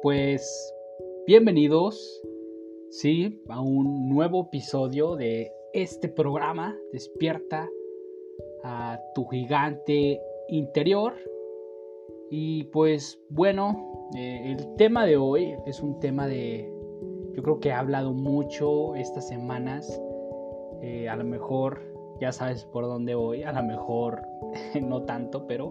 Pues 0.00 0.72
bienvenidos, 1.26 2.22
sí, 2.88 3.42
a 3.48 3.60
un 3.60 4.08
nuevo 4.08 4.44
episodio 4.44 5.16
de 5.16 5.50
este 5.72 6.08
programa, 6.08 6.78
Despierta 6.92 7.68
a 8.62 9.00
tu 9.16 9.26
gigante 9.26 10.20
interior. 10.48 11.14
Y 12.30 12.64
pues 12.66 13.20
bueno, 13.28 14.08
eh, 14.16 14.54
el 14.56 14.76
tema 14.76 15.04
de 15.04 15.16
hoy 15.16 15.56
es 15.66 15.80
un 15.80 15.98
tema 15.98 16.28
de, 16.28 16.72
yo 17.32 17.42
creo 17.42 17.58
que 17.58 17.70
he 17.70 17.72
hablado 17.72 18.12
mucho 18.12 18.94
estas 18.94 19.26
semanas, 19.26 20.00
eh, 20.80 21.08
a 21.08 21.16
lo 21.16 21.24
mejor 21.24 21.80
ya 22.20 22.30
sabes 22.30 22.64
por 22.66 22.84
dónde 22.84 23.16
voy, 23.16 23.42
a 23.42 23.50
lo 23.50 23.64
mejor 23.64 24.22
no 24.80 25.02
tanto, 25.02 25.44
pero 25.48 25.68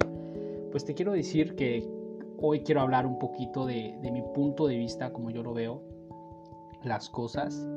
pues 0.72 0.84
te 0.84 0.94
quiero 0.94 1.14
decir 1.14 1.56
que 1.56 1.97
hoy 2.40 2.62
quiero 2.62 2.82
hablar 2.82 3.06
un 3.06 3.20
poquito 3.20 3.66
de, 3.66 3.98
mi 4.12 4.22
punto 4.34 4.68
de 4.68 4.78
vista, 4.78 5.12
como 5.12 5.30
yo 5.30 5.44
lo 5.44 5.54
veo, 5.54 5.82
las 6.84 7.10
cosas. 7.10 7.68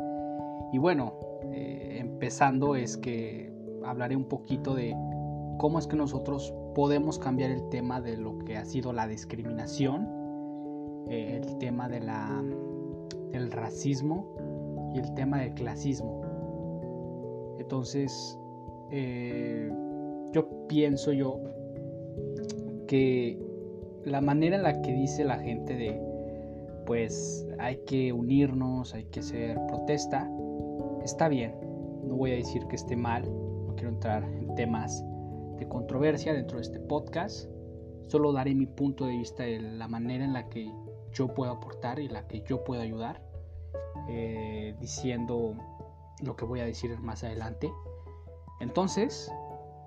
Y 0.73 0.79
bueno, 0.79 1.15
eh, 1.53 1.97
empezando 2.01 2.77
es 2.77 2.97
que 2.97 3.53
hablaré 3.85 4.17
un 4.17 4.29
poquito 4.29 4.75
de 4.75 4.95
cómo 5.59 5.79
es 5.79 5.87
que 5.87 5.97
nosotros 5.97 6.55
podemos 6.75 7.19
cambiar 7.19 7.51
el 7.51 7.69
tema 7.71 8.01
de 8.01 8.17
lo 8.17 8.39
que 8.39 8.57
ha 8.57 8.65
sido 8.65 8.93
la 8.93 9.07
discriminación, 9.07 10.09
eh, 11.09 11.41
el 11.43 11.59
tema 11.59 11.89
de 11.89 12.01
la, 12.01 12.43
del 13.33 13.51
racismo 13.51 14.35
y 14.95 14.99
el 14.99 15.15
tema 15.15 15.41
del 15.41 15.55
clasismo. 15.55 16.23
Entonces, 17.59 18.39
eh, 18.91 19.71
yo 20.33 20.67
pienso 20.69 21.13
yo 21.13 21.41
que 22.87 23.50
la 24.05 24.21
manera 24.21 24.57
en 24.57 24.63
la 24.63 24.81
que 24.83 24.93
dice 24.93 25.25
la 25.25 25.39
gente 25.39 25.75
de, 25.77 26.01
pues 26.87 27.47
hay 27.59 27.77
que 27.87 28.13
unirnos, 28.13 28.95
hay 28.95 29.05
que 29.05 29.21
hacer 29.21 29.59
protesta, 29.69 30.31
está 31.05 31.29
bien. 31.29 31.55
No 32.05 32.17
voy 32.17 32.33
a 32.33 32.37
decir 32.37 32.67
que 32.67 32.77
esté 32.77 32.97
mal, 32.97 33.25
no 33.25 33.75
quiero 33.75 33.91
entrar 33.91 34.25
en 34.25 34.55
temas 34.55 35.05
de 35.59 35.69
controversia 35.69 36.33
dentro 36.33 36.57
de 36.57 36.63
este 36.63 36.81
podcast. 36.81 37.49
Solo 38.09 38.33
daré 38.33 38.55
mi 38.55 38.67
punto 38.67 39.07
de 39.07 39.13
vista 39.13 39.45
de 39.45 39.61
la 39.61 39.87
manera 39.87 40.25
en 40.25 40.33
la 40.33 40.49
que 40.49 40.73
yo 41.13 41.29
puedo 41.29 41.53
aportar 41.53 42.01
y 42.01 42.09
la 42.09 42.27
que 42.27 42.43
yo 42.43 42.65
puedo 42.65 42.83
ayudar, 42.83 43.23
eh, 44.09 44.75
diciendo 44.81 45.55
lo 46.23 46.37
que 46.37 46.45
voy 46.45 46.61
a 46.61 46.65
decir 46.65 46.99
más 46.99 47.23
adelante. 47.23 47.71
Entonces, 48.61 49.33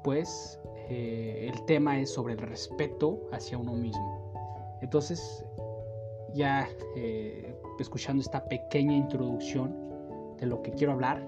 pues 0.03 0.59
eh, 0.95 1.49
el 1.51 1.65
tema 1.65 1.99
es 1.99 2.13
sobre 2.13 2.33
el 2.33 2.39
respeto 2.39 3.19
hacia 3.31 3.57
uno 3.57 3.73
mismo. 3.73 4.31
Entonces, 4.81 5.43
ya 6.35 6.69
eh, 6.95 7.55
escuchando 7.79 8.21
esta 8.21 8.47
pequeña 8.47 8.95
introducción 8.95 9.75
de 10.37 10.45
lo 10.45 10.61
que 10.61 10.71
quiero 10.71 10.93
hablar, 10.93 11.25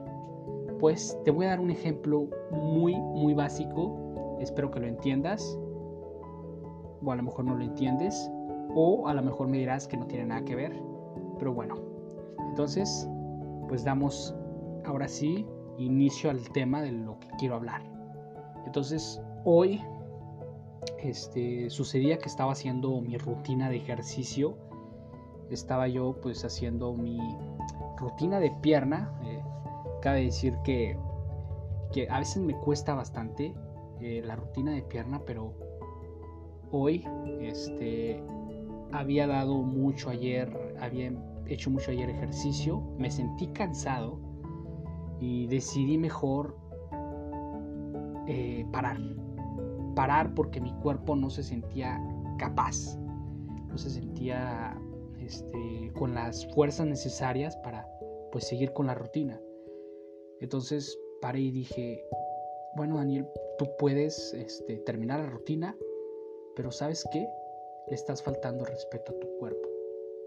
pues 0.79 1.17
te 1.23 1.31
voy 1.31 1.47
a 1.47 1.49
dar 1.49 1.59
un 1.59 1.71
ejemplo 1.71 2.27
muy, 2.51 2.93
muy 2.93 3.33
básico. 3.33 4.37
Espero 4.39 4.69
que 4.69 4.79
lo 4.79 4.85
entiendas. 4.85 5.57
O 7.03 7.11
a 7.11 7.15
lo 7.15 7.23
mejor 7.23 7.45
no 7.45 7.55
lo 7.55 7.63
entiendes. 7.63 8.29
O 8.75 9.07
a 9.07 9.15
lo 9.15 9.23
mejor 9.23 9.47
me 9.47 9.57
dirás 9.57 9.87
que 9.87 9.97
no 9.97 10.05
tiene 10.05 10.27
nada 10.27 10.45
que 10.45 10.53
ver. 10.55 10.79
Pero 11.39 11.55
bueno. 11.55 11.75
Entonces, 12.49 13.09
pues 13.67 13.83
damos 13.83 14.35
ahora 14.85 15.07
sí 15.07 15.43
inicio 15.79 16.29
al 16.29 16.47
tema 16.51 16.83
de 16.83 16.91
lo 16.91 17.19
que 17.19 17.27
quiero 17.39 17.55
hablar. 17.55 17.94
Entonces, 18.65 19.21
hoy 19.43 19.81
este, 20.99 21.69
sucedía 21.69 22.17
que 22.17 22.27
estaba 22.27 22.51
haciendo 22.51 22.99
mi 23.01 23.17
rutina 23.17 23.69
de 23.69 23.77
ejercicio. 23.77 24.57
Estaba 25.49 25.87
yo 25.87 26.19
pues 26.21 26.43
haciendo 26.43 26.93
mi 26.93 27.19
rutina 27.97 28.39
de 28.39 28.51
pierna. 28.61 29.13
Eh, 29.23 29.41
cabe 30.01 30.25
decir 30.25 30.57
que, 30.63 30.97
que, 31.91 32.09
a 32.09 32.19
veces 32.19 32.41
me 32.41 32.55
cuesta 32.55 32.93
bastante 32.95 33.53
eh, 34.01 34.21
la 34.25 34.35
rutina 34.35 34.71
de 34.71 34.81
pierna, 34.81 35.21
pero 35.25 35.53
hoy 36.71 37.07
este, 37.39 38.21
había 38.91 39.27
dado 39.27 39.55
mucho 39.55 40.09
ayer, 40.09 40.75
había 40.79 41.13
hecho 41.47 41.69
mucho 41.69 41.91
ayer 41.91 42.09
ejercicio, 42.09 42.81
me 42.97 43.11
sentí 43.11 43.47
cansado 43.47 44.19
y 45.19 45.47
decidí 45.47 45.97
mejor 45.97 46.57
eh, 48.27 48.65
parar 48.71 48.97
parar 49.95 50.33
porque 50.35 50.61
mi 50.61 50.73
cuerpo 50.81 51.15
no 51.15 51.29
se 51.29 51.41
sentía 51.41 51.99
capaz, 52.37 52.97
no 53.67 53.77
se 53.77 53.89
sentía 53.89 54.79
este, 55.19 55.91
con 55.97 56.13
las 56.13 56.45
fuerzas 56.53 56.85
necesarias 56.85 57.55
para 57.57 57.87
pues 58.31 58.45
seguir 58.45 58.73
con 58.73 58.87
la 58.87 58.93
rutina. 58.93 59.41
Entonces 60.41 60.99
paré 61.21 61.39
y 61.39 61.51
dije, 61.51 62.05
bueno 62.75 62.97
Daniel, 62.97 63.25
tú 63.57 63.65
puedes 63.79 64.33
este, 64.33 64.77
terminar 64.79 65.21
la 65.21 65.29
rutina, 65.29 65.75
pero 66.55 66.71
¿sabes 66.71 67.03
qué? 67.11 67.25
Le 67.87 67.95
estás 67.95 68.21
faltando 68.21 68.65
respeto 68.65 69.13
a 69.13 69.19
tu 69.19 69.27
cuerpo. 69.39 69.69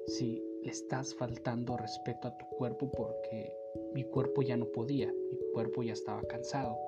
Sí, 0.07 0.43
le 0.63 0.71
estás 0.71 1.15
faltando 1.15 1.77
respeto 1.77 2.29
a 2.29 2.37
tu 2.39 2.47
cuerpo 2.57 2.91
porque 2.91 3.55
mi 3.93 4.05
cuerpo 4.05 4.41
ya 4.43 4.57
no 4.57 4.67
podía, 4.67 5.13
mi 5.31 5.39
cuerpo 5.53 5.83
ya 5.83 5.93
estaba 5.93 6.23
cansado. 6.23 6.79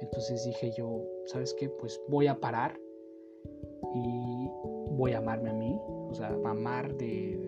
Entonces 0.00 0.44
dije 0.44 0.72
yo, 0.76 1.02
¿sabes 1.26 1.54
qué? 1.54 1.68
Pues 1.68 2.00
voy 2.08 2.26
a 2.26 2.38
parar 2.40 2.78
y 3.94 4.48
voy 4.90 5.12
a 5.12 5.18
amarme 5.18 5.50
a 5.50 5.54
mí, 5.54 5.78
o 6.10 6.14
sea, 6.14 6.36
amar 6.44 6.96
de, 6.96 7.40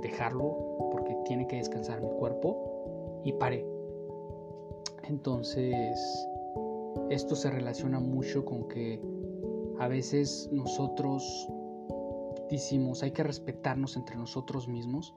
dejarlo 0.00 0.88
porque 0.92 1.16
tiene 1.24 1.46
que 1.48 1.56
descansar 1.56 2.00
mi 2.00 2.10
cuerpo 2.18 3.20
y 3.24 3.32
paré. 3.32 3.66
Entonces, 5.08 5.98
esto 7.10 7.34
se 7.34 7.50
relaciona 7.50 7.98
mucho 7.98 8.44
con 8.44 8.68
que 8.68 9.00
a 9.78 9.88
veces 9.88 10.48
nosotros 10.52 11.48
decimos 12.48 13.02
hay 13.02 13.10
que 13.10 13.22
respetarnos 13.22 13.96
entre 13.96 14.16
nosotros 14.16 14.68
mismos, 14.68 15.14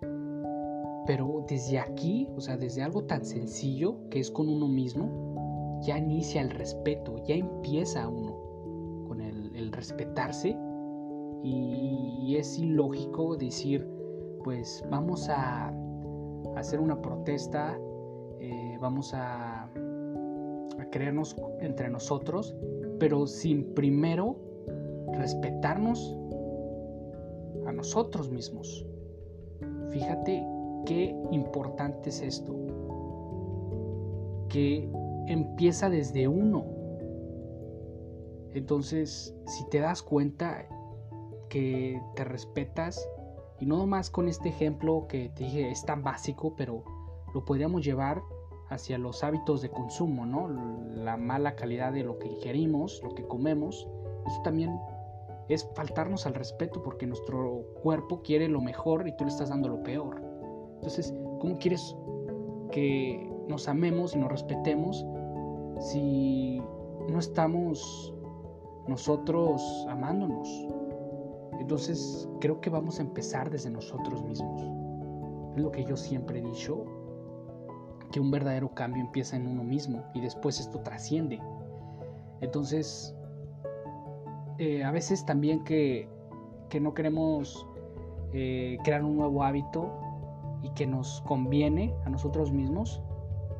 pero 1.05 1.45
desde 1.47 1.79
aquí, 1.79 2.27
o 2.35 2.41
sea, 2.41 2.57
desde 2.57 2.81
algo 2.83 3.03
tan 3.03 3.25
sencillo 3.25 4.09
que 4.09 4.19
es 4.19 4.31
con 4.31 4.49
uno 4.49 4.67
mismo, 4.67 5.31
ya 5.81 5.97
inicia 5.97 6.41
el 6.41 6.49
respeto, 6.51 7.17
ya 7.25 7.35
empieza 7.35 8.07
uno 8.07 8.35
con 9.07 9.21
el, 9.21 9.71
respetarse 9.71 10.57
y, 11.43 12.35
es 12.37 12.57
ilógico 12.57 13.35
decir, 13.35 13.87
pues 14.43 14.83
vamos 14.89 15.27
a, 15.29 15.73
hacer 16.55 16.79
una 16.79 17.01
protesta, 17.01 17.77
eh, 18.39 18.77
vamos 18.79 19.13
a, 19.13 19.69
creernos 20.91 21.35
entre 21.61 21.89
nosotros, 21.89 22.55
pero 22.99 23.25
sin 23.27 23.73
primero 23.73 24.35
respetarnos 25.13 26.17
a 27.65 27.71
nosotros 27.71 28.29
mismos. 28.29 28.85
Fíjate 29.89 30.45
qué 30.85 31.15
importante 31.31 32.09
es 32.09 32.21
esto. 32.21 32.55
Empieza 35.27 35.89
desde 35.89 36.27
uno. 36.27 36.65
Entonces, 38.53 39.35
si 39.47 39.67
te 39.69 39.79
das 39.79 40.01
cuenta 40.01 40.67
que 41.49 42.01
te 42.15 42.23
respetas, 42.23 43.07
y 43.59 43.65
no 43.65 43.85
más 43.85 44.09
con 44.09 44.27
este 44.27 44.49
ejemplo 44.49 45.05
que 45.07 45.29
te 45.29 45.43
dije 45.43 45.69
es 45.69 45.85
tan 45.85 46.03
básico, 46.03 46.55
pero 46.55 46.83
lo 47.33 47.45
podríamos 47.45 47.85
llevar 47.85 48.21
hacia 48.69 48.97
los 48.97 49.23
hábitos 49.23 49.61
de 49.61 49.69
consumo, 49.69 50.25
¿no? 50.25 50.49
La 50.95 51.17
mala 51.17 51.55
calidad 51.55 51.93
de 51.93 52.03
lo 52.03 52.17
que 52.17 52.27
ingerimos, 52.27 53.01
lo 53.03 53.13
que 53.13 53.27
comemos, 53.27 53.87
eso 54.25 54.41
también 54.43 54.79
es 55.49 55.69
faltarnos 55.75 56.25
al 56.25 56.33
respeto 56.33 56.81
porque 56.81 57.05
nuestro 57.05 57.65
cuerpo 57.83 58.21
quiere 58.21 58.47
lo 58.47 58.61
mejor 58.61 59.07
y 59.07 59.15
tú 59.15 59.25
le 59.25 59.29
estás 59.29 59.49
dando 59.49 59.69
lo 59.69 59.83
peor. 59.83 60.21
Entonces, 60.75 61.13
¿cómo 61.39 61.57
quieres 61.59 61.95
que 62.71 63.30
nos 63.51 63.67
amemos 63.67 64.15
y 64.15 64.19
nos 64.19 64.31
respetemos 64.31 65.05
si 65.79 66.61
no 67.09 67.19
estamos 67.19 68.13
nosotros 68.87 69.61
amándonos? 69.89 70.47
Entonces 71.59 72.27
creo 72.39 72.61
que 72.61 72.69
vamos 72.69 72.97
a 72.99 73.03
empezar 73.03 73.51
desde 73.51 73.69
nosotros 73.69 74.23
mismos. 74.23 74.63
Es 75.55 75.61
lo 75.61 75.71
que 75.71 75.83
yo 75.83 75.97
siempre 75.97 76.39
he 76.39 76.41
dicho, 76.41 76.85
que 78.11 78.19
un 78.19 78.31
verdadero 78.31 78.73
cambio 78.73 79.03
empieza 79.03 79.35
en 79.35 79.47
uno 79.47 79.63
mismo 79.63 80.03
y 80.13 80.21
después 80.21 80.59
esto 80.59 80.79
trasciende. 80.79 81.39
Entonces, 82.39 83.15
eh, 84.57 84.83
a 84.83 84.91
veces 84.91 85.25
también 85.25 85.63
que, 85.63 86.09
no 86.81 86.93
queremos 86.93 87.67
eh, 88.31 88.77
crear 88.83 89.03
un 89.03 89.17
nuevo 89.17 89.43
hábito 89.43 89.91
y 90.63 90.69
que 90.69 90.87
nos 90.87 91.21
conviene 91.27 91.93
a 92.05 92.09
nosotros 92.09 92.51
mismos, 92.51 93.01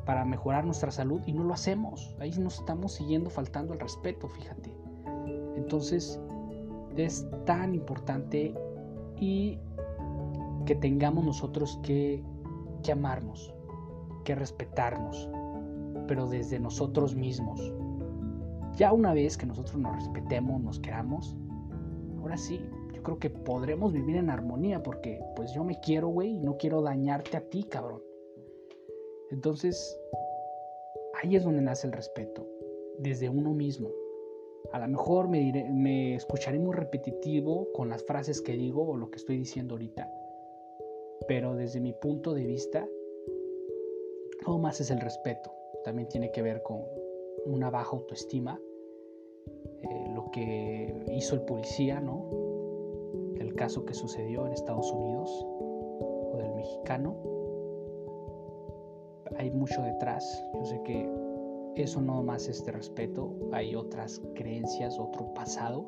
para 0.04 0.24
mejorar 0.24 0.64
nuestra 0.64 0.90
salud 0.90 1.20
y 1.26 1.32
no 1.32 1.44
lo 1.44 1.54
hacemos. 1.54 2.14
Ahí 2.18 2.30
nos 2.38 2.58
estamos 2.58 2.92
siguiendo 2.92 3.30
faltando 3.30 3.72
el 3.72 3.80
respeto, 3.80 4.28
fíjate. 4.28 4.74
Entonces 5.56 6.20
es 6.96 7.26
tan 7.46 7.74
importante 7.74 8.54
y 9.18 9.58
que 10.66 10.74
tengamos 10.74 11.24
nosotros 11.24 11.78
que, 11.82 12.22
que 12.82 12.92
amarnos, 12.92 13.54
que 14.24 14.34
respetarnos, 14.34 15.28
pero 16.06 16.28
desde 16.28 16.58
nosotros 16.58 17.14
mismos. 17.14 17.72
Ya 18.76 18.92
una 18.92 19.12
vez 19.12 19.36
que 19.36 19.46
nosotros 19.46 19.76
nos 19.76 19.94
respetemos, 19.96 20.60
nos 20.60 20.80
queramos, 20.80 21.36
ahora 22.20 22.36
sí, 22.36 22.60
yo 22.94 23.02
creo 23.02 23.18
que 23.18 23.30
podremos 23.30 23.92
vivir 23.92 24.16
en 24.16 24.30
armonía 24.30 24.82
porque 24.82 25.20
pues 25.36 25.52
yo 25.52 25.64
me 25.64 25.78
quiero, 25.80 26.08
güey, 26.08 26.36
y 26.36 26.40
no 26.40 26.56
quiero 26.56 26.82
dañarte 26.82 27.36
a 27.36 27.48
ti, 27.48 27.64
cabrón. 27.64 28.00
Entonces, 29.32 29.98
ahí 31.14 31.36
es 31.36 31.42
donde 31.42 31.62
nace 31.62 31.86
el 31.86 31.92
respeto, 31.94 32.46
desde 32.98 33.30
uno 33.30 33.54
mismo. 33.54 33.90
A 34.72 34.78
lo 34.78 34.88
mejor 34.88 35.26
me, 35.28 36.14
escucharé 36.14 36.58
muy 36.58 36.74
repetitivo 36.74 37.66
con 37.72 37.88
las 37.88 38.04
frases 38.04 38.42
que 38.42 38.52
digo 38.52 38.86
o 38.86 38.96
lo 38.96 39.10
que 39.10 39.16
estoy 39.16 39.38
diciendo 39.38 39.74
ahorita, 39.74 40.08
pero 41.26 41.56
desde 41.56 41.80
mi 41.80 41.94
punto 41.94 42.34
de 42.34 42.44
vista, 42.44 42.86
todo 44.44 44.58
más 44.58 44.80
es 44.80 44.90
el 44.90 45.00
respeto. 45.00 45.50
También 45.82 46.08
tiene 46.08 46.30
que 46.30 46.42
ver 46.42 46.62
con 46.62 46.82
una 47.46 47.70
baja 47.70 47.96
autoestima, 47.96 48.60
eh, 49.82 50.12
lo 50.14 50.30
que 50.30 50.94
hizo 51.10 51.34
el 51.34 51.42
policía, 51.42 52.00
¿no? 52.00 52.28
El 53.38 53.54
caso 53.54 53.84
que 53.86 53.94
sucedió 53.94 54.46
en 54.46 54.52
Estados 54.52 54.92
Unidos 54.92 55.30
o 55.46 56.36
del 56.36 56.54
mexicano. 56.54 57.31
Hay 59.38 59.50
mucho 59.50 59.82
detrás. 59.82 60.44
Yo 60.54 60.64
sé 60.64 60.80
que 60.84 61.08
eso 61.74 62.00
no 62.00 62.22
más 62.22 62.48
es 62.48 62.64
de 62.64 62.72
respeto, 62.72 63.34
hay 63.52 63.74
otras 63.74 64.20
creencias, 64.34 64.98
otro 64.98 65.32
pasado, 65.34 65.84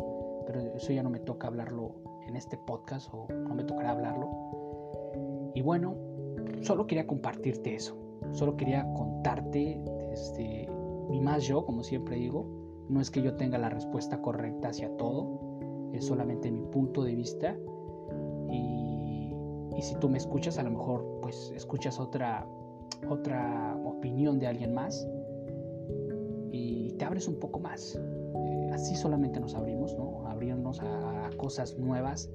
pero 0.47 0.61
eso 0.75 0.93
ya 0.93 1.03
no 1.03 1.11
me 1.11 1.21
toca 1.21 1.49
hablarlo 1.49 1.93
en 2.27 2.37
este 2.37 2.57
podcast 2.57 3.13
o 3.13 3.27
no 3.31 3.55
me 3.55 3.65
tocará 3.65 3.91
hablarlo. 3.91 4.31
Y 5.55 5.61
bueno, 5.61 5.95
solo 6.63 6.87
quería 6.87 7.07
compartirte 7.07 7.75
eso, 7.75 7.97
solo 8.33 8.57
quería 8.57 8.91
contarte 8.95 9.81
desde 10.09 10.69
mi 11.11 11.21
más 11.21 11.45
yo, 11.45 11.67
como 11.67 11.83
siempre 11.83 12.17
digo, 12.17 12.47
no 12.89 13.01
es 13.01 13.11
que 13.11 13.23
yo 13.23 13.37
tenga 13.37 13.59
la 13.59 13.69
respuesta 13.69 14.21
correcta 14.23 14.69
hacia 14.69 14.95
todo, 14.97 15.59
es 15.93 16.07
solamente 16.07 16.51
mi 16.51 16.63
punto 16.63 17.05
de 17.05 17.15
vista 17.15 17.57
y, 18.51 19.33
y 19.77 19.83
si 19.83 19.95
tú 19.97 20.09
me 20.09 20.19
escuchas 20.19 20.59
a 20.59 20.63
lo 20.63 20.71
mejor 20.71 21.21
pues 21.21 21.53
escuchas 21.55 22.01
otra 22.01 22.47
otra 23.09 23.77
opinión 23.85 24.39
de 24.39 24.47
alguien 24.47 24.75
más 24.75 25.07
te 26.99 27.05
abres 27.05 27.29
un 27.29 27.39
poco 27.39 27.61
más. 27.61 27.97
Eh, 27.97 28.71
así 28.73 28.95
solamente 28.95 29.41
nos 29.41 29.55
abrimos, 29.55 29.97
¿no? 29.97 30.27
Abrirnos 30.27 30.81
a, 30.81 31.31
cosas 31.37 31.77
nuevas, 31.79 32.31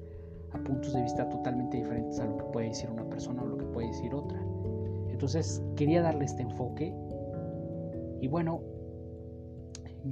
a 0.52 0.58
puntos 0.58 0.92
de 0.92 1.02
vista 1.02 1.28
totalmente 1.28 1.78
diferentes 1.78 2.20
a 2.20 2.26
lo 2.26 2.36
que 2.36 2.44
puede 2.44 2.68
decir 2.68 2.90
una 2.90 3.08
persona 3.08 3.42
o 3.42 3.46
lo 3.46 3.56
que 3.56 3.66
puede 3.66 3.88
decir 3.88 4.14
otra. 4.14 4.40
Entonces 5.08 5.62
quería 5.76 6.02
darle 6.02 6.24
este 6.24 6.42
enfoque 6.42 6.94
y 8.20 8.28
bueno, 8.28 8.60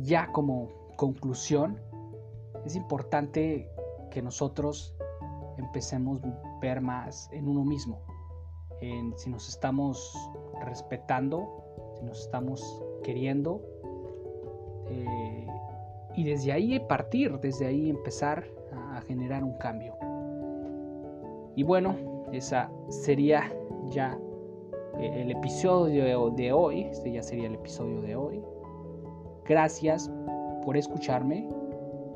ya 0.03 0.31
como 0.33 0.69
conclusión, 0.97 1.81
es 2.65 2.77
importante 2.77 3.71
que 4.11 4.23
nosotros 4.23 4.97
empecemos 5.57 6.23
a 6.25 6.59
ver 6.61 6.81
más 6.81 7.31
en 7.33 7.49
uno 7.49 7.65
mismo, 7.65 8.01
en 8.81 9.17
si 9.19 9.31
nos 9.31 9.49
estamos 9.49 10.15
respetando, 10.65 11.49
si 11.95 12.05
nos 12.05 12.21
estamos 12.21 12.83
queriendo 13.03 13.61
eh, 14.91 15.47
y 16.15 16.25
desde 16.25 16.53
ahí 16.53 16.81
partir, 16.81 17.39
desde 17.41 17.67
ahí 17.67 17.91
empezar 17.91 18.45
a 18.73 19.01
generar 19.03 19.45
un 19.45 19.57
cambio. 19.59 19.95
Y 21.55 21.63
bueno, 21.63 21.97
esa 22.33 22.71
sería 22.89 23.53
ya 23.91 24.19
eh, 24.99 25.23
el 25.23 25.31
episodio 25.31 26.31
de 26.31 26.53
hoy, 26.53 26.83
este 26.83 27.13
ya 27.13 27.23
sería 27.23 27.47
el 27.47 27.55
episodio 27.55 28.01
de 28.01 28.17
hoy. 28.17 28.43
Gracias 29.45 30.11
por 30.65 30.77
escucharme. 30.77 31.49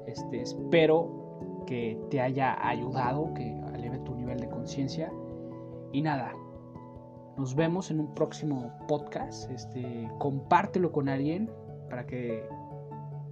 Este, 0.07 0.43
espero 0.43 1.65
que 1.67 1.99
te 2.11 2.21
haya 2.21 2.57
ayudado, 2.67 3.33
que 3.35 3.57
eleve 3.75 3.99
tu 4.01 4.15
nivel 4.15 4.39
de 4.39 4.49
conciencia. 4.49 5.13
Y 5.93 6.03
nada, 6.03 6.35
nos 7.37 7.55
vemos 7.55 7.91
en 7.91 8.01
un 8.01 8.15
próximo 8.15 8.73
podcast. 8.89 9.51
Este, 9.51 10.11
compártelo 10.19 10.93
con 10.93 11.09
alguien 11.09 11.51
para 11.89 12.07
que 12.07 12.47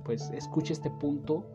pues 0.04 0.30
escuche 0.30 0.72
este 0.72 0.90
punto, 0.90 1.46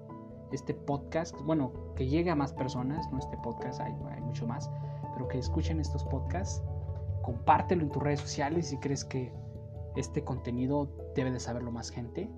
este 0.52 0.74
podcast, 0.74 1.36
bueno, 1.42 1.72
que 1.96 2.08
llegue 2.08 2.30
a 2.30 2.36
más 2.36 2.54
personas, 2.54 3.12
no 3.12 3.20
este 3.20 3.38
podcast, 3.38 3.82
hay, 3.82 3.94
mucho 4.22 4.48
más, 4.48 4.70
pero 5.14 5.28
que 5.28 5.40
escuchen 5.40 5.80
estos 5.80 6.04
podcasts, 6.06 6.64
compártelo 7.22 7.84
en 7.84 7.90
tus 7.90 8.02
redes 8.02 8.20
sociales 8.20 8.68
si 8.68 8.78
crees 8.78 9.04
que 9.04 9.34
este 9.96 10.24
contenido 10.24 10.90
debe 11.16 11.32
de 11.32 11.40
saberlo 11.40 11.72
más 11.72 11.90
gente. 11.90 12.30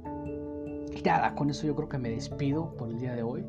Y 0.92 1.02
nada, 1.02 1.36
con 1.36 1.50
eso 1.50 1.68
yo 1.68 1.76
creo 1.76 1.90
que 1.90 1.98
me 1.98 2.10
despido 2.10 2.76
por 2.78 2.90
el 2.90 3.00
día 3.00 3.14
de 3.14 3.24
hoy, 3.24 3.46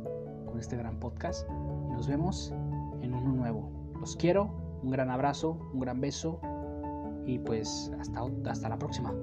con 0.46 0.58
este 0.58 0.76
gran 0.76 0.98
podcast, 0.98 1.48
y 1.88 1.92
nos 1.92 2.08
vemos 2.08 2.52
en 3.00 3.14
uno 3.14 3.32
nuevo. 3.32 3.70
Los 4.00 4.16
quiero, 4.16 4.50
un 4.82 4.90
gran 4.90 5.10
abrazo, 5.10 5.58
un 5.72 5.80
gran 5.80 6.00
beso, 6.00 6.40
y 7.28 7.38
pues 7.38 7.92
hasta, 8.00 8.22
hasta 8.50 8.68
la 8.70 8.78
próxima. 8.78 9.14